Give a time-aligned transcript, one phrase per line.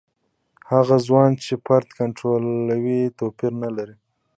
[0.71, 3.95] هغه ځواک چې فرد کنټرولوي توپیر نه لري.